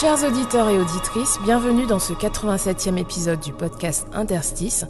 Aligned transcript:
Chers 0.00 0.24
auditeurs 0.24 0.70
et 0.70 0.80
auditrices, 0.80 1.38
bienvenue 1.44 1.86
dans 1.86 1.98
ce 1.98 2.14
87e 2.14 2.96
épisode 2.96 3.40
du 3.40 3.52
podcast 3.52 4.06
Interstice. 4.14 4.86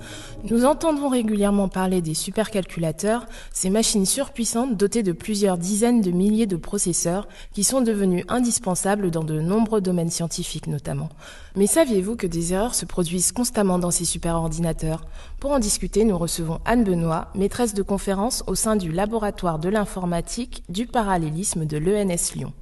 Nous 0.49 0.65
entendons 0.65 1.09
régulièrement 1.09 1.69
parler 1.69 2.01
des 2.01 2.15
supercalculateurs, 2.15 3.27
ces 3.53 3.69
machines 3.69 4.07
surpuissantes 4.07 4.77
dotées 4.77 5.03
de 5.03 5.11
plusieurs 5.11 5.59
dizaines 5.59 6.03
de 6.03 6.13
milliers 6.13 6.47
de 6.47 6.57
processeurs 6.57 7.27
qui 7.53 7.65
sont 7.65 7.81
devenus 7.81 8.25
indispensables 8.29 9.11
dans 9.11 9.25
de 9.25 9.41
nombreux 9.41 9.81
domaines 9.81 10.09
scientifiques 10.09 10.69
notamment. 10.69 11.09
Mais 11.57 11.67
saviez-vous 11.67 12.15
que 12.15 12.29
des 12.29 12.53
erreurs 12.53 12.77
se 12.77 12.87
produisent 12.87 13.33
constamment 13.33 13.81
dans 13.81 13.91
ces 13.91 14.05
superordinateurs? 14.05 15.05
Pour 15.41 15.51
en 15.51 15.59
discuter, 15.59 16.05
nous 16.05 16.17
recevons 16.17 16.61
Anne 16.65 16.85
Benoît, 16.85 17.33
maîtresse 17.35 17.75
de 17.75 17.83
conférence 17.83 18.45
au 18.47 18.55
sein 18.55 18.77
du 18.77 18.93
laboratoire 18.93 19.59
de 19.59 19.69
l'informatique 19.69 20.63
du 20.69 20.87
parallélisme 20.87 21.67
de 21.67 21.77
l'ENS 21.77 22.37
Lyon. 22.37 22.53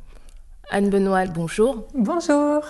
Anne 0.72 0.88
Benoît, 0.88 1.26
bonjour. 1.26 1.88
Bonjour. 1.94 2.62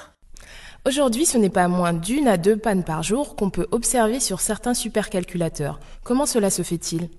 Aujourd'hui, 0.87 1.27
ce 1.27 1.37
n'est 1.37 1.51
pas 1.51 1.69
moins 1.69 1.93
d'une 1.93 2.29
à 2.29 2.39
deux 2.39 2.57
pannes 2.57 2.83
par 2.83 3.03
jour 3.03 3.37
qu'on 3.37 3.51
peut 3.51 3.67
observer 3.73 4.21
sur 4.21 4.41
certains 4.41 4.73
supercalculateurs. 4.73 5.79
Comment 6.03 6.25
cela 6.25 6.49
se 6.49 6.63
fait-il? 6.63 7.11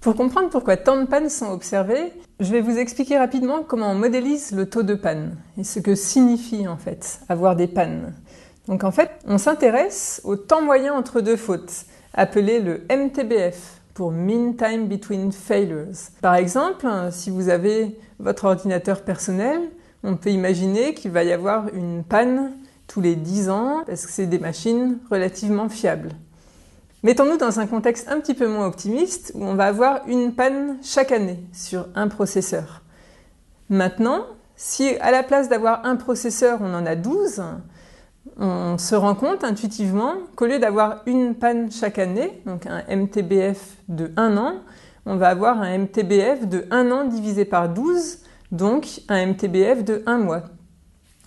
Pour 0.00 0.14
comprendre 0.16 0.48
pourquoi 0.48 0.78
tant 0.78 0.98
de 0.98 1.06
pannes 1.06 1.28
sont 1.28 1.50
observées, 1.50 2.14
je 2.40 2.50
vais 2.50 2.62
vous 2.62 2.78
expliquer 2.78 3.18
rapidement 3.18 3.62
comment 3.62 3.90
on 3.90 3.94
modélise 3.94 4.52
le 4.52 4.64
taux 4.64 4.82
de 4.82 4.94
panne 4.94 5.36
et 5.58 5.64
ce 5.64 5.78
que 5.78 5.94
signifie 5.94 6.66
en 6.66 6.78
fait 6.78 7.20
avoir 7.28 7.54
des 7.54 7.66
pannes. 7.66 8.14
Donc 8.66 8.82
en 8.82 8.92
fait, 8.92 9.10
on 9.26 9.36
s'intéresse 9.36 10.22
au 10.24 10.36
temps 10.36 10.62
moyen 10.62 10.94
entre 10.94 11.20
deux 11.20 11.36
fautes, 11.36 11.84
appelé 12.14 12.60
le 12.60 12.86
MTBF 12.88 13.82
pour 13.92 14.10
Mean 14.10 14.54
Time 14.54 14.88
Between 14.88 15.32
Failures. 15.32 16.08
Par 16.22 16.36
exemple, 16.36 16.86
si 17.10 17.28
vous 17.28 17.50
avez 17.50 17.98
votre 18.18 18.46
ordinateur 18.46 19.02
personnel, 19.02 19.60
on 20.02 20.16
peut 20.16 20.30
imaginer 20.30 20.94
qu'il 20.94 21.10
va 21.10 21.24
y 21.24 21.32
avoir 21.32 21.68
une 21.74 22.04
panne 22.04 22.52
tous 22.86 23.00
les 23.00 23.16
10 23.16 23.50
ans 23.50 23.82
parce 23.86 24.06
que 24.06 24.12
c'est 24.12 24.26
des 24.26 24.38
machines 24.38 24.98
relativement 25.10 25.68
fiables. 25.68 26.10
Mettons-nous 27.02 27.38
dans 27.38 27.60
un 27.60 27.66
contexte 27.66 28.08
un 28.08 28.20
petit 28.20 28.34
peu 28.34 28.46
moins 28.46 28.66
optimiste 28.66 29.32
où 29.34 29.44
on 29.44 29.54
va 29.54 29.66
avoir 29.66 30.00
une 30.06 30.34
panne 30.34 30.76
chaque 30.82 31.12
année 31.12 31.38
sur 31.52 31.88
un 31.94 32.08
processeur. 32.08 32.82
Maintenant, 33.70 34.26
si 34.56 34.96
à 35.00 35.10
la 35.10 35.22
place 35.22 35.48
d'avoir 35.48 35.86
un 35.86 35.96
processeur, 35.96 36.58
on 36.60 36.74
en 36.74 36.84
a 36.84 36.96
12, 36.96 37.42
on 38.36 38.76
se 38.76 38.94
rend 38.94 39.14
compte 39.14 39.44
intuitivement 39.44 40.14
qu'au 40.36 40.46
lieu 40.46 40.58
d'avoir 40.58 41.02
une 41.06 41.34
panne 41.34 41.72
chaque 41.72 41.98
année, 41.98 42.42
donc 42.44 42.66
un 42.66 42.82
MTBF 42.94 43.76
de 43.88 44.12
1 44.16 44.36
an, 44.36 44.54
on 45.06 45.16
va 45.16 45.28
avoir 45.28 45.62
un 45.62 45.78
MTBF 45.78 46.46
de 46.46 46.66
1 46.70 46.90
an 46.90 47.04
divisé 47.04 47.46
par 47.46 47.70
12, 47.70 48.18
donc 48.52 49.00
un 49.08 49.26
MTBF 49.26 49.84
de 49.84 50.02
1 50.06 50.18
mois. 50.18 50.42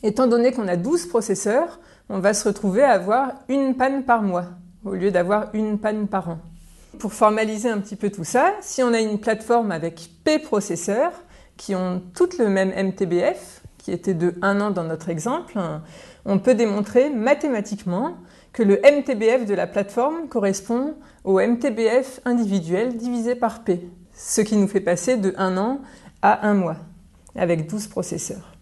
Étant 0.03 0.27
donné 0.27 0.51
qu'on 0.51 0.67
a 0.67 0.75
12 0.75 1.07
processeurs, 1.07 1.79
on 2.09 2.19
va 2.19 2.33
se 2.33 2.47
retrouver 2.47 2.83
à 2.83 2.91
avoir 2.91 3.33
une 3.47 3.75
panne 3.75 4.03
par 4.03 4.21
mois 4.21 4.47
au 4.85 4.93
lieu 4.93 5.11
d'avoir 5.11 5.47
une 5.53 5.79
panne 5.79 6.07
par 6.07 6.29
an. 6.29 6.39
Pour 6.99 7.13
formaliser 7.13 7.69
un 7.69 7.79
petit 7.79 7.95
peu 7.95 8.09
tout 8.09 8.23
ça, 8.25 8.53
si 8.61 8.83
on 8.83 8.93
a 8.93 8.99
une 8.99 9.19
plateforme 9.19 9.71
avec 9.71 10.09
P 10.23 10.39
processeurs 10.39 11.13
qui 11.57 11.75
ont 11.75 12.01
toutes 12.13 12.37
le 12.37 12.49
même 12.49 12.69
MTBF, 12.69 13.61
qui 13.77 13.91
était 13.91 14.13
de 14.13 14.35
1 14.41 14.61
an 14.61 14.71
dans 14.71 14.83
notre 14.83 15.09
exemple, 15.09 15.57
on 16.25 16.39
peut 16.39 16.55
démontrer 16.55 17.09
mathématiquement 17.09 18.17
que 18.51 18.63
le 18.63 18.79
MTBF 18.81 19.45
de 19.45 19.53
la 19.53 19.67
plateforme 19.67 20.27
correspond 20.27 20.95
au 21.23 21.39
MTBF 21.39 22.19
individuel 22.25 22.97
divisé 22.97 23.35
par 23.35 23.63
P, 23.63 23.89
ce 24.13 24.41
qui 24.41 24.55
nous 24.57 24.67
fait 24.67 24.79
passer 24.79 25.17
de 25.17 25.33
1 25.37 25.57
an 25.57 25.79
à 26.21 26.47
1 26.47 26.53
mois, 26.53 26.77
avec 27.35 27.67
12 27.67 27.87
processeurs. 27.87 28.55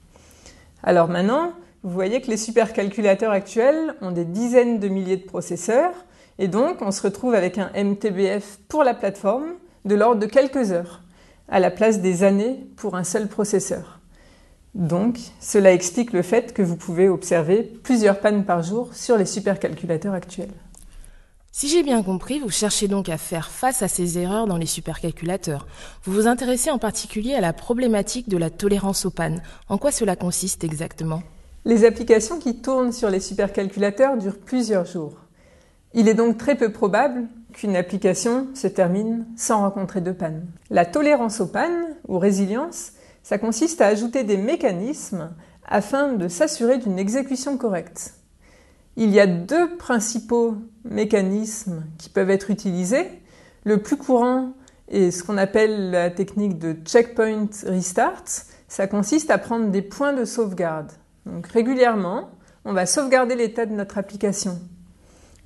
Alors 0.84 1.10
maintenant, 1.10 1.54
vous 1.84 1.92
voyez 1.92 2.22
que 2.22 2.30
les 2.30 2.38
supercalculateurs 2.38 3.32
actuels 3.32 3.96
ont 4.02 4.12
des 4.12 4.26
dizaines 4.26 4.80
de 4.80 4.88
milliers 4.88 5.18
de 5.18 5.26
processeurs, 5.26 5.94
et 6.40 6.48
donc 6.48 6.82
on 6.82 6.92
se 6.92 7.02
retrouve 7.02 7.34
avec 7.34 7.58
un 7.58 7.72
MTBF 7.76 8.60
pour 8.68 8.84
la 8.84 8.94
plateforme 8.94 9.54
de 9.86 9.96
l'ordre 9.96 10.20
de 10.20 10.26
quelques 10.28 10.72
heures, 10.72 11.02
à 11.50 11.60
la 11.60 11.72
place 11.72 12.00
des 12.02 12.24
années 12.24 12.68
pour 12.78 12.96
un 12.96 13.04
seul 13.04 13.28
processeur. 13.28 14.00
Donc, 14.74 15.20
cela 15.42 15.74
explique 15.74 16.14
le 16.14 16.22
fait 16.22 16.54
que 16.54 16.62
vous 16.62 16.78
pouvez 16.78 17.10
observer 17.10 17.64
plusieurs 17.84 18.20
pannes 18.20 18.46
par 18.46 18.64
jour 18.64 18.94
sur 18.94 19.18
les 19.18 19.26
supercalculateurs 19.26 20.14
actuels. 20.14 20.54
Si 21.54 21.68
j'ai 21.68 21.84
bien 21.84 22.02
compris, 22.02 22.40
vous 22.40 22.50
cherchez 22.50 22.88
donc 22.88 23.10
à 23.10 23.18
faire 23.18 23.52
face 23.52 23.82
à 23.82 23.90
ces 23.90 24.18
erreurs 24.18 24.48
dans 24.48 24.56
les 24.56 24.66
supercalculateurs. 24.66 25.68
Vous 26.06 26.14
vous 26.14 26.26
intéressez 26.26 26.72
en 26.72 26.78
particulier 26.78 27.34
à 27.34 27.42
la 27.42 27.52
problématique 27.52 28.30
de 28.30 28.38
la 28.38 28.50
tolérance 28.50 29.06
aux 29.06 29.12
pannes. 29.12 29.44
En 29.68 29.78
quoi 29.78 29.92
cela 29.92 30.16
consiste 30.16 30.64
exactement? 30.64 31.22
Les 31.66 31.84
applications 31.84 32.40
qui 32.40 32.62
tournent 32.62 32.94
sur 32.94 33.10
les 33.10 33.20
supercalculateurs 33.20 34.18
durent 34.18 34.40
plusieurs 34.40 34.86
jours. 34.86 35.18
Il 35.94 36.08
est 36.08 36.14
donc 36.14 36.38
très 36.38 36.56
peu 36.56 36.72
probable 36.72 37.28
qu'une 37.52 37.76
application 37.76 38.48
se 38.56 38.68
termine 38.68 39.28
sans 39.36 39.60
rencontrer 39.60 40.00
de 40.00 40.14
panne. 40.14 40.48
La 40.70 40.86
tolérance 40.86 41.42
aux 41.42 41.48
pannes, 41.48 41.98
ou 42.08 42.18
résilience, 42.18 42.94
ça 43.24 43.38
consiste 43.38 43.82
à 43.82 43.88
ajouter 43.88 44.24
des 44.24 44.38
mécanismes 44.38 45.32
afin 45.68 46.14
de 46.14 46.30
s'assurer 46.30 46.78
d'une 46.78 46.98
exécution 46.98 47.58
correcte. 47.58 48.14
Il 48.98 49.10
y 49.12 49.20
a 49.20 49.28
deux 49.28 49.78
principaux 49.78 50.58
mécanismes 50.84 51.86
qui 51.98 52.10
peuvent 52.10 52.30
être 52.30 52.52
utilisés. 52.52 53.08
Le 53.64 53.82
plus 53.82 53.98
courant 53.98 54.54
est 54.90 55.12
ce 55.12 55.24
qu'on 55.24 55.38
appelle 55.38 55.92
la 55.92 56.10
technique 56.10 56.60
de 56.60 56.76
checkpoint 56.86 57.48
restart. 57.66 58.24
Ça 58.68 58.88
consiste 58.88 59.32
à 59.32 59.38
prendre 59.38 59.70
des 59.70 59.82
points 59.82 60.14
de 60.14 60.26
sauvegarde. 60.26 60.92
Donc 61.26 61.48
régulièrement, 61.48 62.30
on 62.66 62.74
va 62.74 62.86
sauvegarder 62.86 63.36
l'état 63.36 63.66
de 63.66 63.74
notre 63.74 63.98
application. 63.98 64.60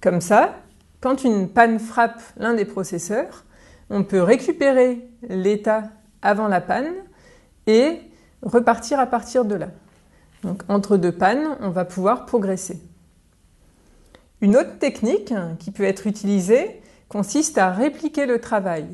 Comme 0.02 0.22
ça, 0.22 0.56
quand 1.02 1.24
une 1.24 1.50
panne 1.50 1.80
frappe 1.80 2.22
l'un 2.38 2.56
des 2.56 2.66
processeurs, 2.66 3.46
on 3.90 4.04
peut 4.04 4.22
récupérer 4.22 5.08
l'état 5.30 5.84
avant 6.22 6.48
la 6.48 6.62
panne 6.62 6.94
et 7.68 8.00
repartir 8.42 9.00
à 9.00 9.06
partir 9.06 9.46
de 9.46 9.56
là. 9.56 9.68
Donc 10.44 10.64
entre 10.68 10.98
deux 10.98 11.12
pannes, 11.12 11.58
on 11.60 11.70
va 11.70 11.86
pouvoir 11.86 12.26
progresser. 12.26 12.82
Une 14.46 14.58
autre 14.58 14.78
technique 14.78 15.34
qui 15.58 15.72
peut 15.72 15.86
être 15.86 16.06
utilisée 16.06 16.80
consiste 17.10 17.58
à 17.58 17.72
répliquer 17.72 18.28
le 18.28 18.38
travail. 18.38 18.86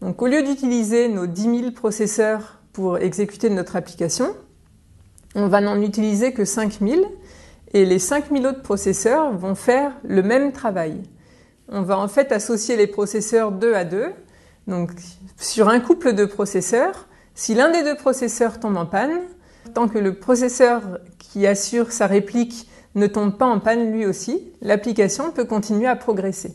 Donc 0.00 0.22
au 0.22 0.28
lieu 0.28 0.44
d'utiliser 0.44 1.08
nos 1.08 1.26
10 1.26 1.42
000 1.42 1.70
processeurs 1.72 2.60
pour 2.72 2.98
exécuter 2.98 3.50
notre 3.50 3.74
application, 3.74 4.32
on 5.34 5.48
va 5.48 5.60
n'en 5.60 5.82
utiliser 5.82 6.32
que 6.32 6.44
5 6.44 6.78
000 6.80 7.02
et 7.72 7.84
les 7.84 7.98
5 7.98 8.26
000 8.30 8.44
autres 8.44 8.62
processeurs 8.62 9.36
vont 9.36 9.56
faire 9.56 9.90
le 10.04 10.22
même 10.22 10.52
travail. 10.52 11.02
On 11.66 11.82
va 11.82 11.98
en 11.98 12.06
fait 12.06 12.30
associer 12.30 12.76
les 12.76 12.86
processeurs 12.86 13.50
2 13.50 13.74
à 13.74 13.84
2. 13.84 14.04
Donc 14.68 14.92
sur 15.36 15.68
un 15.68 15.80
couple 15.80 16.12
de 16.12 16.26
processeurs, 16.26 17.08
si 17.34 17.56
l'un 17.56 17.72
des 17.72 17.82
deux 17.82 17.96
processeurs 17.96 18.60
tombe 18.60 18.76
en 18.76 18.86
panne, 18.86 19.18
tant 19.74 19.88
que 19.88 19.98
le 19.98 20.14
processeur 20.14 20.80
qui 21.18 21.44
assure 21.48 21.90
sa 21.90 22.06
réplique 22.06 22.68
ne 22.94 23.06
tombe 23.06 23.36
pas 23.36 23.46
en 23.46 23.58
panne 23.58 23.92
lui 23.92 24.06
aussi, 24.06 24.52
l'application 24.60 25.30
peut 25.30 25.44
continuer 25.44 25.86
à 25.86 25.96
progresser. 25.96 26.54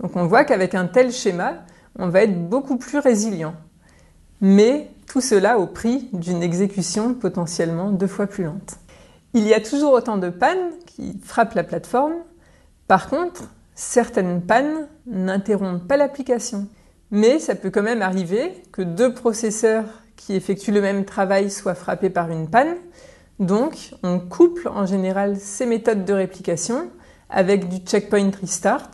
Donc 0.00 0.16
on 0.16 0.26
voit 0.26 0.44
qu'avec 0.44 0.74
un 0.74 0.86
tel 0.86 1.12
schéma, 1.12 1.64
on 1.98 2.08
va 2.08 2.22
être 2.22 2.48
beaucoup 2.48 2.76
plus 2.76 2.98
résilient. 2.98 3.54
Mais 4.40 4.90
tout 5.06 5.20
cela 5.20 5.58
au 5.58 5.66
prix 5.66 6.08
d'une 6.12 6.42
exécution 6.42 7.14
potentiellement 7.14 7.90
deux 7.90 8.06
fois 8.06 8.26
plus 8.26 8.44
lente. 8.44 8.76
Il 9.34 9.46
y 9.46 9.54
a 9.54 9.60
toujours 9.60 9.92
autant 9.92 10.16
de 10.16 10.30
pannes 10.30 10.70
qui 10.86 11.18
frappent 11.22 11.54
la 11.54 11.64
plateforme. 11.64 12.14
Par 12.86 13.08
contre, 13.10 13.44
certaines 13.74 14.42
pannes 14.42 14.88
n'interrompent 15.06 15.86
pas 15.86 15.96
l'application. 15.96 16.68
Mais 17.10 17.38
ça 17.38 17.54
peut 17.54 17.70
quand 17.70 17.82
même 17.82 18.02
arriver 18.02 18.52
que 18.72 18.82
deux 18.82 19.12
processeurs 19.12 19.84
qui 20.16 20.34
effectuent 20.34 20.72
le 20.72 20.82
même 20.82 21.04
travail 21.04 21.50
soient 21.50 21.74
frappés 21.74 22.10
par 22.10 22.30
une 22.30 22.48
panne. 22.48 22.76
Donc, 23.38 23.94
on 24.02 24.18
couple 24.18 24.68
en 24.68 24.84
général 24.84 25.36
ces 25.36 25.64
méthodes 25.64 26.04
de 26.04 26.12
réplication 26.12 26.90
avec 27.30 27.68
du 27.68 27.78
checkpoint 27.78 28.30
restart. 28.40 28.90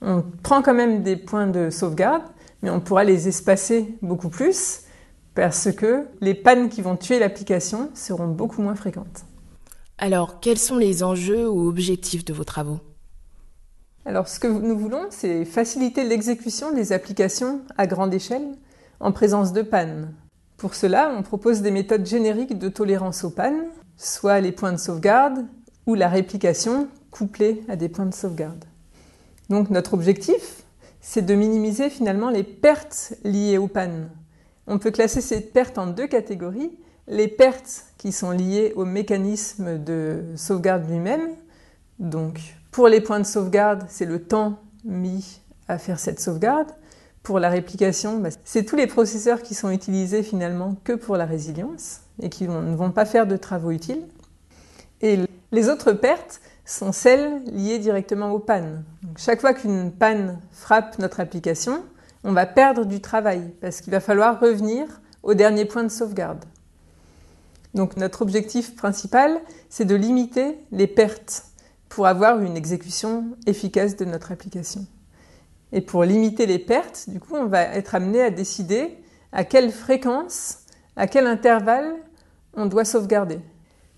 On 0.00 0.24
prend 0.42 0.62
quand 0.62 0.74
même 0.74 1.02
des 1.02 1.16
points 1.16 1.46
de 1.46 1.68
sauvegarde, 1.68 2.22
mais 2.62 2.70
on 2.70 2.80
pourra 2.80 3.04
les 3.04 3.28
espacer 3.28 3.94
beaucoup 4.00 4.30
plus 4.30 4.82
parce 5.34 5.70
que 5.72 6.06
les 6.20 6.34
pannes 6.34 6.68
qui 6.68 6.82
vont 6.82 6.96
tuer 6.96 7.18
l'application 7.18 7.90
seront 7.94 8.28
beaucoup 8.28 8.62
moins 8.62 8.74
fréquentes. 8.74 9.24
Alors, 9.98 10.40
quels 10.40 10.58
sont 10.58 10.78
les 10.78 11.02
enjeux 11.02 11.48
ou 11.48 11.68
objectifs 11.68 12.24
de 12.24 12.32
vos 12.32 12.44
travaux? 12.44 12.80
Alors, 14.04 14.26
ce 14.26 14.40
que 14.40 14.48
nous 14.48 14.76
voulons, 14.76 15.06
c'est 15.10 15.44
faciliter 15.44 16.04
l'exécution 16.04 16.72
des 16.72 16.92
applications 16.92 17.60
à 17.78 17.86
grande 17.86 18.12
échelle 18.12 18.56
en 19.00 19.12
présence 19.12 19.52
de 19.52 19.62
pannes. 19.62 20.12
Pour 20.56 20.74
cela, 20.74 21.14
on 21.16 21.22
propose 21.22 21.62
des 21.62 21.70
méthodes 21.70 22.06
génériques 22.06 22.58
de 22.58 22.68
tolérance 22.68 23.24
aux 23.24 23.30
pannes 23.30 23.64
soit 23.96 24.40
les 24.40 24.52
points 24.52 24.72
de 24.72 24.78
sauvegarde 24.78 25.46
ou 25.86 25.94
la 25.94 26.08
réplication 26.08 26.88
couplée 27.10 27.62
à 27.68 27.76
des 27.76 27.88
points 27.88 28.06
de 28.06 28.14
sauvegarde. 28.14 28.64
Donc 29.48 29.70
notre 29.70 29.94
objectif, 29.94 30.64
c'est 31.00 31.22
de 31.22 31.34
minimiser 31.34 31.90
finalement 31.90 32.30
les 32.30 32.44
pertes 32.44 33.14
liées 33.24 33.58
aux 33.58 33.68
pannes. 33.68 34.08
On 34.66 34.78
peut 34.78 34.90
classer 34.90 35.20
ces 35.20 35.40
pertes 35.40 35.78
en 35.78 35.88
deux 35.88 36.06
catégories. 36.06 36.70
Les 37.08 37.28
pertes 37.28 37.86
qui 37.98 38.12
sont 38.12 38.30
liées 38.30 38.72
au 38.76 38.84
mécanisme 38.84 39.78
de 39.78 40.22
sauvegarde 40.36 40.88
lui-même. 40.88 41.34
Donc 41.98 42.40
pour 42.70 42.88
les 42.88 43.00
points 43.00 43.20
de 43.20 43.26
sauvegarde, 43.26 43.84
c'est 43.88 44.06
le 44.06 44.22
temps 44.22 44.60
mis 44.84 45.40
à 45.68 45.78
faire 45.78 45.98
cette 45.98 46.20
sauvegarde. 46.20 46.70
Pour 47.22 47.38
la 47.38 47.50
réplication, 47.50 48.18
bah, 48.18 48.30
c'est 48.44 48.64
tous 48.64 48.76
les 48.76 48.86
processeurs 48.86 49.42
qui 49.42 49.54
sont 49.54 49.70
utilisés 49.70 50.22
finalement 50.22 50.76
que 50.82 50.92
pour 50.92 51.16
la 51.16 51.24
résilience 51.24 52.00
et 52.20 52.28
qui 52.28 52.48
ne 52.48 52.74
vont 52.74 52.90
pas 52.90 53.04
faire 53.04 53.26
de 53.26 53.36
travaux 53.36 53.70
utiles. 53.70 54.04
Et 55.00 55.20
les 55.52 55.68
autres 55.68 55.92
pertes 55.92 56.40
sont 56.64 56.92
celles 56.92 57.44
liées 57.44 57.78
directement 57.78 58.30
aux 58.30 58.38
pannes. 58.38 58.84
chaque 59.16 59.40
fois 59.40 59.52
qu'une 59.52 59.92
panne 59.92 60.38
frappe 60.50 60.98
notre 60.98 61.20
application, 61.20 61.84
on 62.24 62.32
va 62.32 62.46
perdre 62.46 62.84
du 62.84 63.00
travail 63.00 63.52
parce 63.60 63.80
qu'il 63.80 63.92
va 63.92 64.00
falloir 64.00 64.40
revenir 64.40 64.86
au 65.22 65.34
dernier 65.34 65.64
point 65.64 65.82
de 65.82 65.88
sauvegarde. 65.88 66.44
Donc 67.74 67.96
notre 67.96 68.22
objectif 68.22 68.76
principal, 68.76 69.40
c'est 69.68 69.84
de 69.84 69.94
limiter 69.94 70.58
les 70.70 70.86
pertes 70.86 71.44
pour 71.88 72.06
avoir 72.06 72.40
une 72.40 72.56
exécution 72.56 73.24
efficace 73.46 73.96
de 73.96 74.04
notre 74.04 74.32
application. 74.32 74.86
Et 75.72 75.80
pour 75.80 76.04
limiter 76.04 76.46
les 76.46 76.58
pertes, 76.58 77.08
du 77.08 77.18
coup, 77.18 77.34
on 77.34 77.46
va 77.46 77.62
être 77.62 77.94
amené 77.94 78.22
à 78.22 78.30
décider 78.30 78.98
à 79.32 79.44
quelle 79.44 79.70
fréquence, 79.70 80.58
à 80.96 81.06
quel 81.06 81.26
intervalle 81.26 81.94
on 82.54 82.66
doit 82.66 82.84
sauvegarder. 82.84 83.40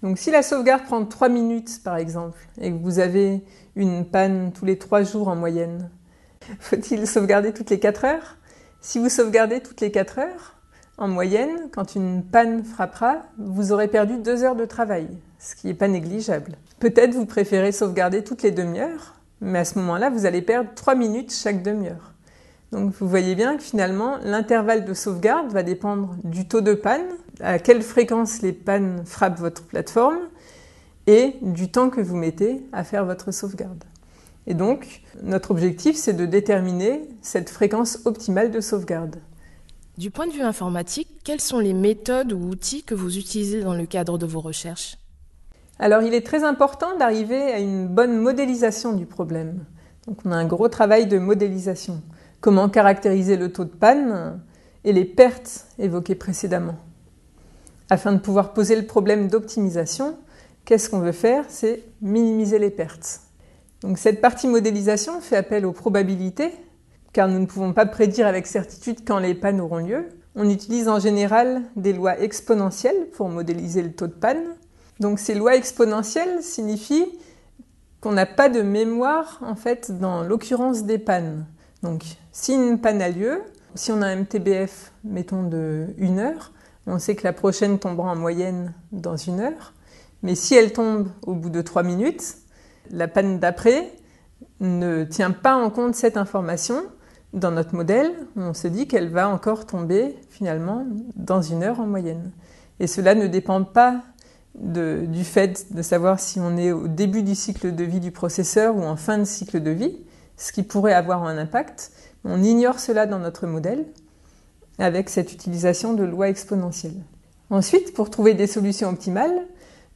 Donc 0.03 0.19
si 0.19 0.31
la 0.31 0.43
sauvegarde 0.43 0.85
prend 0.85 1.05
3 1.05 1.29
minutes 1.29 1.83
par 1.83 1.97
exemple, 1.97 2.39
et 2.61 2.71
que 2.71 2.77
vous 2.77 2.99
avez 2.99 3.43
une 3.75 4.05
panne 4.05 4.53
tous 4.53 4.65
les 4.65 4.79
3 4.79 5.03
jours 5.03 5.29
en 5.29 5.35
moyenne, 5.35 5.91
faut-il 6.61 7.07
sauvegarder 7.07 7.53
toutes 7.53 7.71
les 7.71 7.81
4 7.81 8.05
heures? 8.05 8.37
Si 8.81 8.99
vous 8.99 9.09
sauvegardez 9.09 9.61
toutes 9.61 9.81
les 9.81 9.91
4 9.91 10.19
heures, 10.19 10.57
en 10.99 11.09
moyenne, 11.09 11.71
quand 11.73 11.97
une 11.97 12.23
panne 12.23 12.63
frappera, 12.63 13.25
vous 13.39 13.73
aurez 13.73 13.89
perdu 13.89 14.19
2 14.19 14.45
heures 14.45 14.55
de 14.55 14.67
travail, 14.67 15.09
ce 15.39 15.57
qui 15.57 15.67
n'est 15.67 15.75
pas 15.75 15.89
négligeable. 15.89 16.53
Peut-être 16.79 17.15
vous 17.15 17.27
préférez 17.27 17.73
sauvegarder 17.73 18.23
toutes 18.23 18.43
les 18.43 18.53
demi-heures, 18.53 19.15
mais 19.41 19.61
à 19.61 19.65
ce 19.65 19.79
moment-là, 19.79 20.11
vous 20.11 20.27
allez 20.27 20.43
perdre 20.43 20.71
3 20.75 20.95
minutes 20.95 21.33
chaque 21.33 21.63
demi-heure. 21.63 22.13
Donc 22.73 22.93
vous 22.93 23.09
voyez 23.09 23.35
bien 23.35 23.57
que 23.57 23.63
finalement, 23.63 24.17
l'intervalle 24.25 24.85
de 24.85 24.95
sauvegarde 24.95 25.53
va 25.53 25.63
dépendre 25.63 26.17
du 26.25 26.49
taux 26.49 26.61
de 26.61 26.75
panne, 26.75 27.07
à 27.41 27.59
quelle 27.59 27.83
fréquence 27.83 28.43
les 28.43 28.53
pannes 28.53 29.03
frappent 29.05 29.39
votre 29.39 29.63
plateforme, 29.63 30.19
et 31.07 31.37
du 31.43 31.71
temps 31.71 31.91
que 31.91 32.01
vous 32.01 32.17
mettez 32.17 32.63
à 32.73 32.83
faire 32.83 33.05
votre 33.05 33.31
sauvegarde. 33.31 33.85
Et 34.47 34.55
donc, 34.55 35.03
notre 35.23 35.51
objectif, 35.51 35.97
c'est 35.97 36.13
de 36.13 36.27
déterminer 36.27 37.09
cette 37.23 37.51
fréquence 37.51 38.01
optimale 38.05 38.51
de 38.51 38.61
sauvegarde. 38.61 39.17
Du 39.97 40.11
point 40.11 40.27
de 40.27 40.33
vue 40.33 40.43
informatique, 40.43 41.09
quelles 41.23 41.41
sont 41.41 41.61
les 41.61 41.73
méthodes 41.73 42.33
ou 42.33 42.49
outils 42.49 42.83
que 42.83 42.95
vous 42.95 43.17
utilisez 43.17 43.63
dans 43.63 43.75
le 43.75 43.87
cadre 43.87 44.19
de 44.19 44.27
vos 44.27 44.41
recherches? 44.41 44.99
Alors 45.79 46.03
il 46.03 46.15
est 46.15 46.27
très 46.27 46.45
important 46.45 46.97
d'arriver 46.97 47.53
à 47.53 47.59
une 47.59 47.89
bonne 47.89 48.19
modélisation 48.19 48.93
du 48.93 49.07
problème. 49.07 49.65
Donc 50.07 50.19
on 50.25 50.33
a 50.33 50.37
un 50.37 50.47
gros 50.47 50.69
travail 50.69 51.07
de 51.07 51.19
modélisation. 51.19 52.03
Comment 52.41 52.69
caractériser 52.69 53.37
le 53.37 53.53
taux 53.53 53.65
de 53.65 53.71
panne 53.71 54.41
et 54.85 54.93
les 54.93 55.05
pertes 55.05 55.67
évoquées 55.79 56.15
précédemment. 56.15 56.77
Afin 57.91 58.13
de 58.13 58.19
pouvoir 58.19 58.53
poser 58.53 58.77
le 58.77 58.87
problème 58.87 59.29
d'optimisation, 59.29 60.17
qu'est-ce 60.65 60.91
qu'on 60.91 61.01
veut 61.01 61.13
faire? 61.13 61.45
C'est 61.49 61.83
minimiser 62.03 62.59
les 62.59 62.71
pertes. 62.71 63.21
Donc 63.81 63.99
cette 63.99 64.21
partie 64.21 64.47
modélisation 64.47 65.21
fait 65.21 65.37
appel 65.37 65.67
aux 65.67 65.73
probabilités, 65.73 66.51
car 67.13 67.29
nous 67.29 67.39
ne 67.39 67.47
pouvons 67.47 67.73
pas 67.73 67.87
prédire 67.87 68.27
avec 68.27 68.47
certitude 68.47 69.01
quand 69.07 69.19
les 69.19 69.35
pannes 69.35 69.61
auront 69.61 69.79
lieu. 69.79 70.09
On 70.35 70.49
utilise 70.49 70.89
en 70.89 70.99
général 70.99 71.63
des 71.77 71.93
lois 71.93 72.19
exponentielles 72.21 73.09
pour 73.13 73.29
modéliser 73.29 73.83
le 73.83 73.93
taux 73.93 74.07
de 74.07 74.13
panne. 74.13 74.45
Donc 75.01 75.19
ces 75.19 75.35
lois 75.35 75.57
exponentielles 75.57 76.43
signifient 76.43 77.19
qu'on 78.01 78.13
n'a 78.13 78.27
pas 78.27 78.49
de 78.49 78.63
mémoire 78.63 79.41
en 79.43 79.57
fait 79.57 79.99
dans 79.99 80.23
l'occurrence 80.23 80.85
des 80.85 80.99
pannes. 80.99 81.47
Donc 81.83 82.05
si 82.33 82.55
une 82.55 82.81
panne 82.81 83.03
a 83.03 83.09
lieu, 83.09 83.43
si 83.75 83.93
on 83.93 84.03
a 84.03 84.07
un 84.07 84.17
MTBF, 84.17 84.93
mettons 85.05 85.43
de 85.43 85.89
1 86.01 86.19
heure, 86.19 86.53
on 86.87 86.99
sait 86.99 87.17
que 87.17 87.25
la 87.25 87.33
prochaine 87.33 87.79
tombera 87.79 88.13
en 88.13 88.17
moyenne 88.17 88.75
dans 88.93 89.17
une 89.17 89.41
heure. 89.41 89.73
Mais 90.23 90.35
si 90.35 90.55
elle 90.55 90.73
tombe 90.73 91.09
au 91.27 91.35
bout 91.35 91.51
de 91.51 91.61
3 91.61 91.83
minutes, 91.83 92.37
la 92.91 93.09
panne 93.09 93.39
d'après 93.39 93.93
ne 94.61 95.05
tient 95.05 95.31
pas 95.31 95.57
en 95.57 95.71
compte 95.71 95.95
cette 95.95 96.17
information. 96.17 96.83
Dans 97.33 97.51
notre 97.51 97.75
modèle, 97.75 98.13
on 98.37 98.55
se 98.55 98.69
dit 98.69 98.87
qu'elle 98.87 99.09
va 99.09 99.29
encore 99.29 99.67
tomber 99.67 100.17
finalement 100.31 100.87
dans 101.17 101.43
une 101.43 101.63
heure 101.63 101.81
en 101.81 101.87
moyenne. 101.87 102.31
Et 102.81 102.87
cela 102.87 103.15
ne 103.15 103.27
dépend 103.27 103.65
pas 103.65 104.03
du 104.55 105.25
fait 105.25 105.75
de 105.75 105.83
savoir 105.83 106.21
si 106.21 106.39
on 106.39 106.57
est 106.57 106.73
au 106.73 106.87
début 106.87 107.23
du 107.23 107.35
cycle 107.35 107.75
de 107.75 107.85
vie 107.85 108.01
du 108.01 108.13
processeur 108.13 108.77
ou 108.77 108.83
en 108.83 108.97
fin 108.97 109.19
de 109.19 109.25
cycle 109.25 109.63
de 109.63 109.71
vie, 109.71 109.97
ce 110.37 110.53
qui 110.53 110.63
pourrait 110.63 110.95
avoir 110.95 111.25
un 111.25 111.39
impact. 111.39 111.93
On 112.25 112.43
ignore 112.43 112.79
cela 112.79 113.07
dans 113.07 113.19
notre 113.19 113.47
modèle 113.47 113.85
avec 114.79 115.09
cette 115.09 115.33
utilisation 115.33 115.95
de 115.95 116.05
lois 116.05 116.29
exponentielles. 116.29 117.03
Ensuite, 117.51 117.95
pour 117.95 118.11
trouver 118.11 118.35
des 118.35 118.47
solutions 118.47 118.89
optimales, 118.89 119.47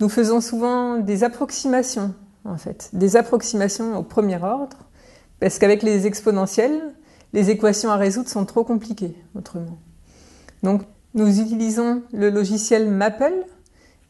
nous 0.01 0.09
faisons 0.09 0.41
souvent 0.41 0.99
des 0.99 1.25
approximations, 1.25 2.15
en 2.45 2.57
fait, 2.57 2.91
des 2.93 3.17
approximations 3.17 3.97
au 3.97 4.03
premier 4.03 4.43
ordre, 4.43 4.77
parce 5.41 5.59
qu'avec 5.59 5.83
les 5.83 6.07
exponentielles, 6.07 6.95
les 7.33 7.51
équations 7.51 7.91
à 7.91 7.97
résoudre 7.97 8.29
sont 8.29 8.45
trop 8.45 8.65
compliquées 8.65 9.17
autrement. 9.35 9.79
Donc, 10.63 10.83
nous 11.15 11.41
utilisons 11.41 12.03
le 12.13 12.31
logiciel 12.31 12.91
Maple 12.91 13.45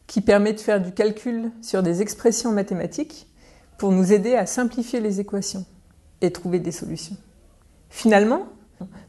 qui 0.09 0.21
permet 0.21 0.53
de 0.53 0.59
faire 0.59 0.81
du 0.81 0.91
calcul 0.91 1.51
sur 1.61 1.83
des 1.83 2.01
expressions 2.01 2.51
mathématiques 2.51 3.27
pour 3.77 3.91
nous 3.91 4.11
aider 4.11 4.33
à 4.33 4.47
simplifier 4.47 5.01
les 5.01 5.19
équations 5.19 5.65
et 6.21 6.31
trouver 6.31 6.59
des 6.59 6.71
solutions. 6.71 7.15
Finalement, 7.91 8.47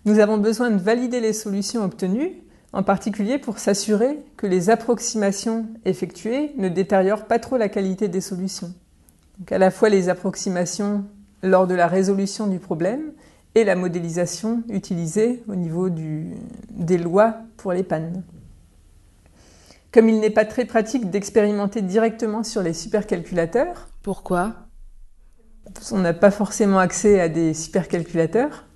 nous 0.05 0.19
avons 0.19 0.37
besoin 0.37 0.71
de 0.71 0.77
valider 0.77 1.21
les 1.21 1.33
solutions 1.33 1.83
obtenues, 1.83 2.43
en 2.75 2.83
particulier 2.83 3.39
pour 3.39 3.59
s'assurer 3.59 4.19
que 4.37 4.47
les 4.47 4.69
approximations 4.69 5.69
effectuées 5.87 6.53
ne 6.59 6.69
détériorent 6.69 7.27
pas 7.27 7.39
trop 7.39 7.57
la 7.57 7.71
qualité 7.71 8.09
des 8.09 8.21
solutions. 8.21 8.75
Donc 9.39 9.53
à 9.53 9.59
la 9.59 9.71
fois 9.71 9.89
les 9.89 10.11
approximations 10.11 11.07
lors 11.43 11.67
de 11.67 11.75
la 11.75 11.87
résolution 11.87 12.47
du 12.47 12.59
problème 12.59 13.13
et 13.55 13.65
la 13.65 13.75
modélisation 13.75 14.65
utilisée 14.69 15.43
au 15.49 15.55
niveau 15.55 15.89
des 15.89 16.99
lois 16.99 17.39
pour 17.57 17.73
les 17.73 17.85
pannes. 17.85 18.23
Comme 19.93 20.09
il 20.09 20.21
n'est 20.21 20.31
pas 20.31 20.45
très 20.45 20.65
pratique 20.65 21.11
d'expérimenter 21.11 21.83
directement 21.83 22.45
sur 22.45 22.63
les 22.63 22.75
supercalculateurs. 22.75 23.89
Pourquoi? 24.03 24.55
On 25.91 25.99
n'a 25.99 26.15
pas 26.15 26.31
forcément 26.31 26.79
accès 26.79 27.21
à 27.21 27.29
des 27.29 27.55
supercalculateurs. 27.55 28.67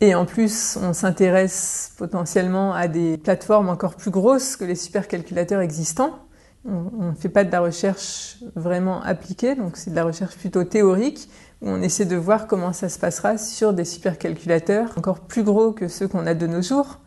Et 0.00 0.14
en 0.14 0.26
plus, 0.26 0.78
on 0.80 0.92
s'intéresse 0.92 1.92
potentiellement 1.96 2.72
à 2.72 2.88
des 2.88 3.16
plateformes 3.16 3.68
encore 3.68 3.96
plus 3.96 4.10
grosses 4.10 4.56
que 4.56 4.64
les 4.64 4.76
supercalculateurs 4.76 5.60
existants. 5.60 6.18
On 6.64 7.10
ne 7.10 7.14
fait 7.14 7.30
pas 7.30 7.44
de 7.44 7.50
la 7.50 7.60
recherche 7.60 8.36
vraiment 8.54 9.00
appliquée, 9.02 9.54
donc 9.54 9.76
c'est 9.76 9.90
de 9.90 9.96
la 9.96 10.04
recherche 10.04 10.36
plutôt 10.36 10.64
théorique, 10.64 11.30
où 11.62 11.70
on 11.70 11.80
essaie 11.80 12.04
de 12.04 12.16
voir 12.16 12.46
comment 12.46 12.72
ça 12.72 12.88
se 12.88 12.98
passera 12.98 13.38
sur 13.38 13.72
des 13.72 13.84
supercalculateurs 13.84 14.92
encore 14.98 15.20
plus 15.20 15.42
gros 15.42 15.72
que 15.72 15.88
ceux 15.88 16.06
qu'on 16.06 16.26
a 16.26 16.34
de 16.34 16.46
nos 16.46 16.60
jours. 16.60 17.00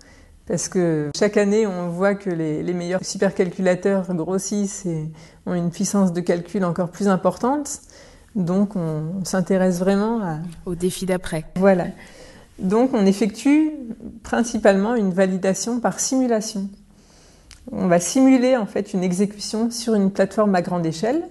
Parce 0.48 0.67
que 0.67 1.10
chaque 1.15 1.38
année, 1.38 1.67
on 1.67 1.89
voit 1.89 2.15
que 2.15 2.29
les, 2.29 2.74
meilleurs 2.74 3.05
supercalculateurs 3.05 4.13
grossissent 4.13 4.86
et 4.86 5.12
ont 5.45 5.53
une 5.53 5.71
puissance 5.71 6.13
de 6.13 6.21
calcul 6.21 6.65
encore 6.65 6.89
plus 6.89 7.07
importante. 7.07 7.81
Donc, 8.36 8.75
on, 8.75 9.24
s'intéresse 9.24 9.79
vraiment 9.79 10.21
à... 10.21 10.39
au 10.65 10.75
défi 10.75 11.05
d'après. 11.05 11.45
Voilà. 11.55 11.88
Donc, 12.60 12.91
on 12.93 13.05
effectue 13.05 13.71
principalement 14.24 14.95
une 14.95 15.13
validation 15.13 15.79
par 15.79 16.00
simulation. 16.00 16.69
On 17.71 17.88
va 17.88 18.00
simuler 18.00 18.57
en 18.57 18.65
fait 18.65 18.93
une 18.93 19.03
exécution 19.03 19.69
sur 19.69 19.93
une 19.93 20.12
plateforme 20.12 20.55
à 20.55 20.62
grande 20.62 20.86
échelle 20.86 21.24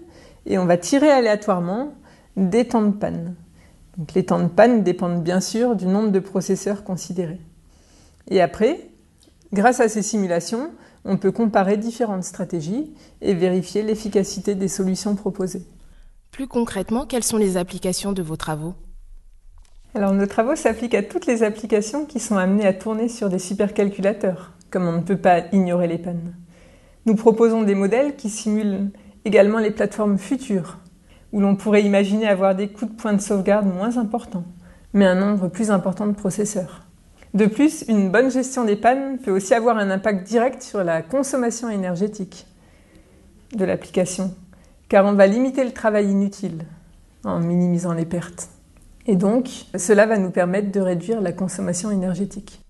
et 0.47 0.59
on 0.59 0.65
va 0.65 0.77
tirer 0.77 1.11
aléatoirement 1.11 1.93
des 2.37 2.67
temps 2.67 2.83
de 2.83 2.93
panne. 2.93 3.35
Donc, 3.99 4.15
les 4.15 4.25
temps 4.25 4.41
de 4.41 4.49
panne 4.49 4.83
dépendent 4.83 5.23
bien 5.23 5.41
sûr 5.41 5.77
du 5.77 5.87
nombre 5.87 6.11
de 6.11 6.21
processeurs 6.21 6.85
considérés. 6.85 7.41
Et 8.31 8.41
après, 8.41 8.90
Grâce 9.53 9.81
à 9.81 9.89
ces 9.89 10.03
simulations, 10.03 10.71
on 11.05 11.17
peut 11.17 11.33
comparer 11.33 11.77
différentes 11.77 12.25
stratégies 12.25 12.95
et 13.21 13.35
vérifier 13.35 13.83
l'efficacité 13.83 14.55
des 14.55 14.69
solutions 14.69 15.17
proposées. 15.17 15.67
Plus 16.31 16.47
concrètement, 16.47 17.05
quelles 17.05 17.25
sont 17.25 17.37
les 17.37 17.57
applications 17.57 18.13
de 18.13 18.23
vos 18.23 18.37
travaux? 18.37 18.75
Alors 19.95 20.13
nos 20.13 20.27
travaux 20.27 20.55
s'appliquent 20.55 20.95
à 20.95 21.03
toutes 21.03 21.27
les 21.27 21.43
applications 21.43 22.07
qui 22.07 22.21
sont 22.21 22.37
amenées 22.37 22.67
à 22.67 22.73
tourner 22.73 23.09
sur 23.09 23.29
des 23.29 23.41
supercalculateurs, 23.41 24.53
comme 24.71 24.87
on 24.87 24.93
ne 24.93 25.03
peut 25.03 25.17
pas 25.17 25.43
ignorer 25.51 25.89
les 25.89 25.99
pannes. 25.99 26.37
Nous 27.07 27.17
proposons 27.17 27.65
des 27.65 27.75
modèles 27.75 28.15
qui 28.15 28.31
simulent 28.31 28.91
également 29.25 29.59
les 29.59 29.73
plateformes 29.73 30.19
futures, 30.19 30.79
où 31.33 31.41
l'on 31.41 31.57
pourrait 31.57 31.83
imaginer 31.83 32.29
avoir 32.29 32.55
des 32.55 32.69
coûts 32.69 32.87
de 32.87 32.93
points 32.93 33.15
de 33.15 33.21
sauvegarde 33.21 33.67
moins 33.67 33.99
importants, 33.99 34.45
mais 34.93 35.07
un 35.07 35.17
nombre 35.17 35.49
plus 35.49 35.73
important 35.73 36.07
de 36.07 36.13
processeurs. 36.13 36.87
De 37.33 37.47
plus, 37.47 37.85
une 37.87 38.11
bonne 38.11 38.31
gestion 38.31 38.65
des 38.65 38.77
pannes 38.77 39.19
peut 39.19 39.31
aussi 39.31 39.55
avoir 39.55 39.79
un 39.79 39.91
impact 39.91 40.27
direct 40.27 40.63
sur 40.63 40.83
la 40.83 41.01
consommation 41.03 41.71
énergétique 41.71 42.47
de 43.55 43.65
l'application, 43.65 44.35
car 44.89 45.05
on 45.05 45.13
va 45.13 45.27
limiter 45.27 45.65
le 45.65 45.73
travail 45.73 46.11
inutile 46.11 46.65
en 47.25 47.39
minimisant 47.39 47.93
les 47.93 48.05
pertes. 48.05 48.49
Et 49.07 49.17
donc, 49.17 49.49
cela 49.77 50.07
va 50.07 50.19
nous 50.19 50.31
permettre 50.31 50.73
de 50.73 50.81
réduire 50.81 51.21
la 51.21 51.33
consommation 51.33 51.91
énergétique. 51.91 52.61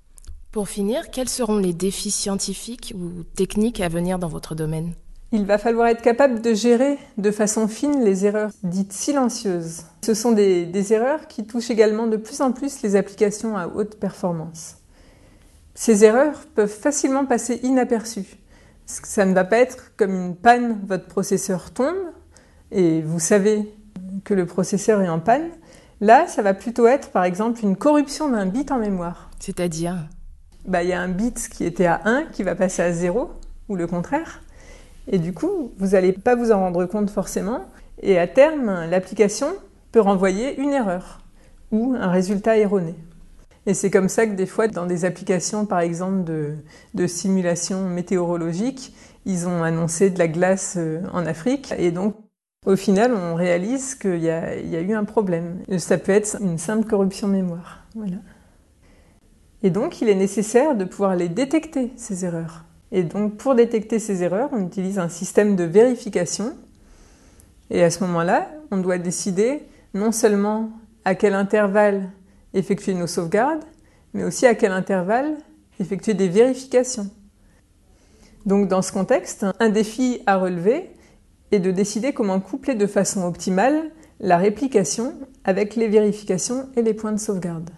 Pour 0.52 0.68
finir, 0.68 1.10
quels 1.10 1.28
seront 1.28 1.58
les 1.58 1.72
défis 1.72 2.10
scientifiques 2.10 2.92
ou 2.96 3.22
techniques 3.36 3.80
à 3.80 3.88
venir 3.88 4.18
dans 4.18 4.28
votre 4.28 4.54
domaine? 4.54 4.94
Il 5.32 5.46
va 5.46 5.58
falloir 5.58 5.86
être 5.86 6.02
capable 6.02 6.40
de 6.40 6.54
gérer 6.54 6.98
de 7.16 7.30
façon 7.30 7.68
fine 7.68 8.02
les 8.02 8.26
erreurs 8.26 8.50
dites 8.64 8.92
silencieuses. 8.92 9.84
Ce 10.04 10.12
sont 10.12 10.32
des, 10.32 10.66
des 10.66 10.92
erreurs 10.92 11.28
qui 11.28 11.44
touchent 11.44 11.70
également 11.70 12.08
de 12.08 12.16
plus 12.16 12.40
en 12.40 12.50
plus 12.50 12.82
les 12.82 12.96
applications 12.96 13.56
à 13.56 13.68
haute 13.68 14.00
performance. 14.00 14.76
Ces 15.74 16.04
erreurs 16.04 16.46
peuvent 16.56 16.68
facilement 16.68 17.26
passer 17.26 17.60
inaperçues. 17.62 18.38
Ça 18.86 19.24
ne 19.24 19.32
va 19.32 19.44
pas 19.44 19.58
être 19.58 19.96
comme 19.96 20.12
une 20.12 20.34
panne, 20.34 20.80
votre 20.88 21.06
processeur 21.06 21.70
tombe 21.70 22.10
et 22.72 23.00
vous 23.00 23.20
savez 23.20 23.72
que 24.24 24.34
le 24.34 24.46
processeur 24.46 25.00
est 25.00 25.08
en 25.08 25.20
panne. 25.20 25.50
Là, 26.00 26.26
ça 26.26 26.42
va 26.42 26.54
plutôt 26.54 26.88
être 26.88 27.10
par 27.10 27.22
exemple 27.22 27.60
une 27.62 27.76
corruption 27.76 28.30
d'un 28.30 28.46
bit 28.46 28.72
en 28.72 28.78
mémoire. 28.78 29.30
C'est-à-dire? 29.38 29.96
Bah, 30.66 30.82
Il 30.82 30.88
y 30.88 30.92
a 30.92 31.00
un 31.00 31.08
bit 31.08 31.48
qui 31.48 31.64
était 31.64 31.86
à 31.86 32.00
1 32.04 32.24
qui 32.32 32.42
va 32.42 32.56
passer 32.56 32.82
à 32.82 32.92
0 32.92 33.30
ou 33.68 33.76
le 33.76 33.86
contraire. 33.86 34.42
Et 35.10 35.18
du 35.18 35.34
coup, 35.34 35.72
vous 35.76 35.88
n'allez 35.88 36.12
pas 36.12 36.36
vous 36.36 36.52
en 36.52 36.60
rendre 36.60 36.86
compte 36.86 37.10
forcément. 37.10 37.66
Et 38.00 38.18
à 38.18 38.26
terme, 38.26 38.86
l'application 38.88 39.48
peut 39.92 40.00
renvoyer 40.00 40.58
une 40.58 40.72
erreur 40.72 41.20
ou 41.72 41.94
un 41.98 42.08
résultat 42.08 42.56
erroné. 42.56 42.94
Et 43.66 43.74
c'est 43.74 43.90
comme 43.90 44.08
ça 44.08 44.26
que 44.26 44.32
des 44.32 44.46
fois, 44.46 44.68
dans 44.68 44.86
des 44.86 45.04
applications, 45.04 45.66
par 45.66 45.80
exemple, 45.80 46.24
de, 46.94 47.06
simulation 47.06 47.88
météorologique, 47.88 48.94
ils 49.26 49.48
ont 49.48 49.62
annoncé 49.62 50.10
de 50.10 50.18
la 50.18 50.28
glace 50.28 50.76
euh, 50.78 51.02
en 51.12 51.26
Afrique. 51.26 51.74
Et 51.76 51.90
donc, 51.90 52.16
au 52.64 52.76
final, 52.76 53.12
on 53.12 53.34
réalise 53.34 53.96
qu'il 53.96 54.16
y, 54.16 54.26
y, 54.26 54.30
a 54.30 54.80
eu 54.80 54.94
un 54.94 55.04
problème. 55.04 55.58
Ça 55.78 55.98
peut 55.98 56.12
être 56.12 56.38
une 56.40 56.56
simple 56.56 56.88
corruption 56.88 57.28
mémoire. 57.28 57.84
Voilà. 57.94 58.16
Et 59.62 59.70
donc, 59.70 60.00
il 60.00 60.08
est 60.08 60.14
nécessaire 60.14 60.74
de 60.74 60.84
pouvoir 60.84 61.16
les 61.16 61.28
détecter, 61.28 61.92
ces 61.96 62.24
erreurs. 62.24 62.64
Et 62.92 63.02
donc, 63.02 63.36
pour 63.36 63.54
détecter 63.54 63.98
ces 63.98 64.22
erreurs, 64.22 64.50
on 64.52 64.66
utilise 64.66 64.98
un 64.98 65.08
système 65.08 65.56
de 65.56 65.64
vérification. 65.64 66.54
Et 67.70 67.84
à 67.84 67.90
ce 67.90 68.02
moment-là, 68.04 68.50
on 68.70 68.78
doit 68.78 68.98
décider 68.98 69.62
non 69.94 70.12
seulement 70.12 70.70
à 71.04 71.14
quel 71.14 71.34
intervalle 71.34 72.10
effectuer 72.54 72.94
nos 72.94 73.06
sauvegardes, 73.06 73.64
mais 74.12 74.24
aussi 74.24 74.46
à 74.46 74.54
quel 74.54 74.72
intervalle 74.72 75.36
effectuer 75.78 76.14
des 76.14 76.28
vérifications. 76.28 77.08
Donc 78.46 78.68
dans 78.68 78.82
ce 78.82 78.92
contexte, 78.92 79.46
un 79.58 79.68
défi 79.68 80.22
à 80.26 80.36
relever 80.36 80.90
est 81.52 81.60
de 81.60 81.70
décider 81.70 82.12
comment 82.12 82.40
coupler 82.40 82.74
de 82.74 82.86
façon 82.86 83.24
optimale 83.24 83.90
la 84.20 84.36
réplication 84.36 85.14
avec 85.44 85.76
les 85.76 85.88
vérifications 85.88 86.68
et 86.76 86.82
les 86.82 86.94
points 86.94 87.12
de 87.12 87.18
sauvegarde. 87.18 87.70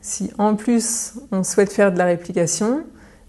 Si 0.00 0.30
en 0.38 0.56
plus 0.56 1.14
on 1.30 1.44
souhaite 1.44 1.72
faire 1.72 1.92
de 1.92 1.98
la 1.98 2.06
réplication, 2.06 2.84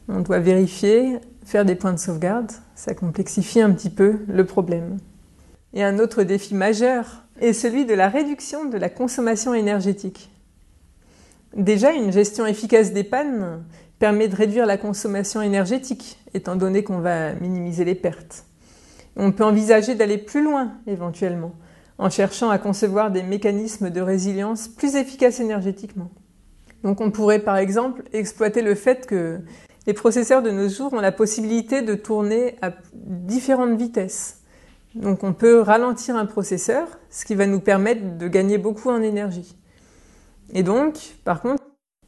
on 0.07 0.19
doit 0.19 0.39
vérifier, 0.39 1.19
faire 1.45 1.65
des 1.65 1.75
points 1.75 1.93
de 1.93 1.99
sauvegarde, 1.99 2.51
ça 2.75 2.93
complexifie 2.93 3.61
un 3.61 3.71
petit 3.71 3.89
peu 3.89 4.19
le 4.27 4.45
problème. 4.45 4.97
Et 5.73 5.83
un 5.83 5.99
autre 5.99 6.23
défi 6.23 6.55
majeur 6.55 7.23
est 7.39 7.53
celui 7.53 7.85
de 7.85 7.93
la 7.93 8.09
réduction 8.09 8.65
de 8.65 8.77
la 8.77 8.89
consommation 8.89 9.53
énergétique. 9.53 10.29
Déjà, 11.55 11.93
une 11.93 12.11
gestion 12.11 12.45
efficace 12.45 12.93
des 12.93 13.03
pannes 13.03 13.63
permet 13.99 14.27
de 14.27 14.35
réduire 14.35 14.65
la 14.65 14.77
consommation 14.77 15.41
énergétique, 15.41 16.19
étant 16.33 16.55
donné 16.55 16.83
qu'on 16.83 16.99
va 16.99 17.33
minimiser 17.33 17.85
les 17.85 17.95
pertes. 17.95 18.45
On 19.15 19.31
peut 19.31 19.43
envisager 19.43 19.95
d'aller 19.95 20.17
plus 20.17 20.43
loin, 20.43 20.73
éventuellement, 20.87 21.53
en 21.97 22.09
cherchant 22.09 22.49
à 22.49 22.57
concevoir 22.57 23.11
des 23.11 23.23
mécanismes 23.23 23.91
de 23.91 24.01
résilience 24.01 24.67
plus 24.67 24.95
efficaces 24.95 25.39
énergétiquement. 25.39 26.09
Donc 26.83 26.99
on 27.01 27.11
pourrait 27.11 27.39
par 27.39 27.57
exemple 27.57 28.03
exploiter 28.11 28.61
le 28.61 28.75
fait 28.75 29.05
que 29.05 29.39
les 29.85 29.93
processeurs 29.93 30.41
de 30.41 30.51
nos 30.51 30.69
jours 30.69 30.93
ont 30.93 31.01
la 31.01 31.11
possibilité 31.11 31.81
de 31.81 31.95
tourner 31.95 32.55
à 32.61 32.71
différentes 32.93 33.77
vitesses. 33.77 34.41
Donc 34.95 35.23
on 35.23 35.33
peut 35.33 35.59
ralentir 35.59 36.15
un 36.15 36.25
processeur, 36.25 36.87
ce 37.09 37.25
qui 37.25 37.35
va 37.35 37.47
nous 37.47 37.59
permettre 37.59 38.17
de 38.17 38.27
gagner 38.27 38.57
beaucoup 38.57 38.89
en 38.89 39.01
énergie. 39.01 39.57
Et 40.53 40.63
donc, 40.63 41.15
par 41.23 41.41
contre, 41.41 41.63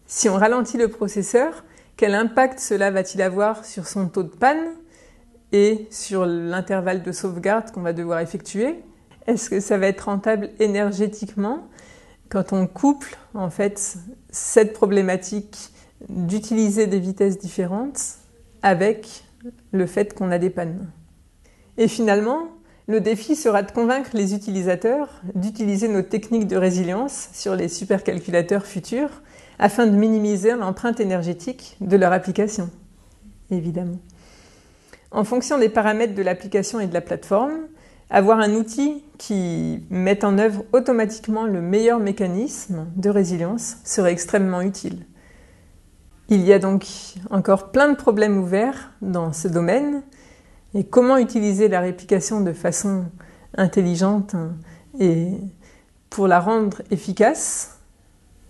si 0.05 0.29
on 0.29 0.35
ralentit 0.35 0.77
le 0.77 0.87
processeur, 0.87 1.63
quel 1.97 2.13
impact 2.13 2.59
cela 2.59 2.91
va-t-il 2.91 3.21
avoir 3.21 3.65
sur 3.65 3.87
son 3.87 4.07
taux 4.07 4.23
de 4.23 4.29
panne 4.29 4.75
et 5.51 5.87
sur 5.89 6.25
l'intervalle 6.25 7.01
de 7.01 7.11
sauvegarde 7.11 7.71
qu'on 7.71 7.81
va 7.81 7.93
devoir 7.93 8.19
effectuer? 8.19 8.75
Est-ce 9.25 9.49
que 9.49 9.59
ça 9.59 9.77
va 9.77 9.87
être 9.87 10.01
rentable 10.01 10.51
énergétiquement? 10.59 11.67
Quand 12.29 12.53
on 12.53 12.67
couple 12.67 13.17
en 13.33 13.49
fait 13.49 13.97
cette 14.29 14.73
problématique 14.73 15.71
d'utiliser 16.09 16.87
des 16.87 16.99
vitesses 16.99 17.37
différentes 17.37 18.17
avec 18.61 19.23
le 19.71 19.85
fait 19.85 20.13
qu'on 20.13 20.31
a 20.31 20.37
des 20.37 20.49
pannes 20.49 20.89
Et 21.77 21.87
finalement, 21.87 22.49
le 22.87 23.01
défi 23.01 23.35
sera 23.35 23.63
de 23.63 23.71
convaincre 23.71 24.11
les 24.13 24.33
utilisateurs 24.35 25.21
d'utiliser 25.33 25.87
nos 25.87 26.03
techniques 26.03 26.47
de 26.47 26.57
résilience 26.57 27.29
sur 27.33 27.55
les 27.55 27.67
supercalculateurs 27.67 28.65
futurs 28.65 29.21
afin 29.57 29.87
de 29.87 29.95
minimiser 29.95 30.55
l'empreinte 30.55 30.99
énergétique 30.99 31.77
de 31.81 31.97
leur 31.97 32.11
application, 32.11 32.69
évidemment. 33.49 33.99
En 35.11 35.23
fonction 35.23 35.57
des 35.57 35.69
paramètres 35.69 36.13
de 36.13 36.21
l'application 36.21 36.79
et 36.79 36.87
de 36.87 36.93
la 36.93 37.01
plateforme, 37.01 37.53
avoir 38.09 38.39
un 38.39 38.53
outil 38.53 39.03
qui 39.17 39.81
mette 39.89 40.23
en 40.23 40.37
œuvre 40.37 40.63
automatiquement 40.73 41.45
le 41.45 41.61
meilleur 41.61 41.99
mécanisme 41.99 42.85
de 42.95 43.09
résilience 43.09 43.77
serait 43.83 44.11
extrêmement 44.11 44.61
utile. 44.61 45.05
Il 46.29 46.43
y 46.43 46.53
a 46.53 46.59
donc 46.59 46.87
encore 47.29 47.71
plein 47.71 47.89
de 47.89 47.95
problèmes 47.95 48.37
ouverts 48.37 48.91
dans 49.01 49.31
ce 49.31 49.47
domaine 49.47 50.01
et 50.73 50.83
comment 50.83 51.17
utiliser 51.17 51.67
la 51.67 51.79
réplication 51.79 52.41
de 52.41 52.51
façon 52.51 53.05
intelligente 53.57 54.35
et 54.99 55.29
pour 56.09 56.27
la 56.27 56.39
rendre 56.39 56.81
efficace, 56.91 57.77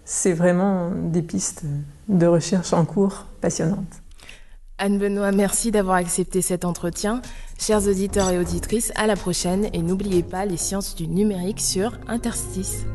c'est 0.06 0.34
vraiment 0.34 0.92
des 0.92 1.22
pistes 1.22 1.64
de 2.08 2.26
recherche 2.28 2.74
en 2.74 2.86
cours 2.86 3.26
passionnantes. 3.42 4.02
Anne 4.78 5.00
Benoît, 5.00 5.32
merci 5.32 5.72
d'avoir 5.72 5.96
accepté 5.96 6.42
cet 6.42 6.66
entretien. 6.66 7.22
Chers 7.58 7.88
auditeurs 7.88 8.30
et 8.30 8.38
auditrices, 8.38 8.92
à 8.96 9.08
la 9.08 9.16
prochaine 9.16 9.70
et 9.74 9.82
n'oubliez 9.82 10.22
pas 10.22 10.46
les 10.46 10.58
sciences 10.58 10.96
du 10.96 11.08
numérique 11.08 11.62
sur 11.62 11.98
Interstice. 12.08 12.86